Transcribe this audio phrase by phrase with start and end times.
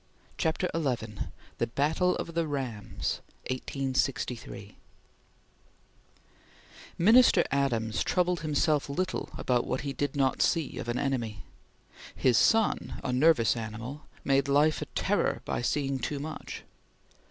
[0.35, 1.11] CHAPTER XI
[1.59, 4.75] THE BATTLE OF THE RAMS (1863)
[6.97, 11.43] MINISTER ADAMS troubled himself little about what he did not see of an enemy.
[12.15, 16.63] His son, a nervous animal, made life a terror by seeing too much.